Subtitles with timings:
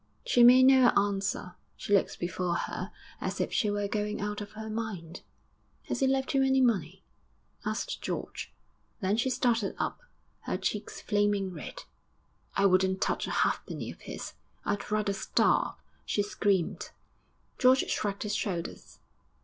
[0.25, 4.53] She made no answer; she looked before her as if she were going out of
[4.53, 5.21] her mind.
[5.89, 7.03] 'Has he left you any money?'
[7.65, 8.51] asked George.
[8.99, 9.99] Then she started up,
[10.45, 11.83] her cheeks flaming red.
[12.57, 14.33] 'I wouldn't touch a halfpenny of his.
[14.65, 16.89] I'd rather starve!' she screamed.
[17.59, 18.97] George shrugged his shoulders.